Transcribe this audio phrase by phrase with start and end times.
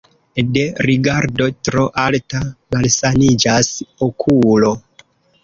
[0.53, 2.41] De rigardo tro alta
[2.77, 3.71] malsaniĝas
[4.09, 4.75] okulo.